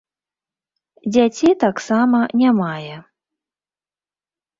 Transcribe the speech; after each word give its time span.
Дзяцей 1.15 1.53
таксама 1.63 2.21
не 2.41 2.49
мае. 2.61 2.95